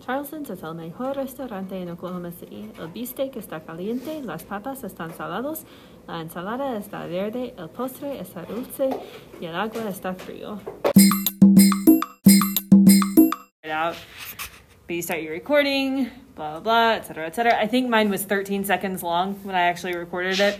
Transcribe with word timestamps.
Charleston's 0.00 0.48
es 0.50 0.62
el 0.62 0.74
mejor 0.74 1.16
restaurante 1.16 1.80
en 1.80 1.90
Oklahoma 1.90 2.30
City. 2.32 2.70
El 2.78 2.88
bistec 2.88 3.36
está 3.36 3.60
caliente, 3.60 4.22
las 4.22 4.44
papas 4.44 4.82
están 4.82 5.14
salados, 5.14 5.64
la 6.08 6.20
ensalada 6.20 6.76
está 6.78 7.06
verde, 7.06 7.54
el 7.58 7.68
postre 7.68 8.18
está 8.18 8.42
dulce 8.42 8.88
y 9.40 9.44
el 9.44 9.54
agua 9.54 9.88
está 9.88 10.14
frío. 10.14 10.58
Out. 13.70 13.94
But 14.88 14.96
you 14.96 15.02
start 15.02 15.22
your 15.22 15.32
recording, 15.32 16.10
blah 16.34 16.58
blah 16.58 16.60
blah, 16.60 16.92
etc. 16.96 17.26
etc. 17.26 17.56
I 17.56 17.68
think 17.68 17.88
mine 17.88 18.10
was 18.10 18.24
13 18.24 18.64
seconds 18.64 19.04
long 19.04 19.34
when 19.44 19.54
I 19.54 19.68
actually 19.68 19.94
recorded 19.94 20.40
it. 20.40 20.58